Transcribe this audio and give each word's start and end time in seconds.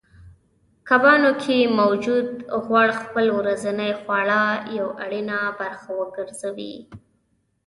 کبانو 0.87 1.31
کې 1.43 1.57
موجود 1.79 2.27
غوړ 2.65 2.87
خپل 3.01 3.25
ورځنۍ 3.39 3.91
خواړه 4.01 4.41
یوه 4.77 4.93
اړینه 5.03 5.37
برخه 5.59 5.89
وګرځوئ 6.01 6.75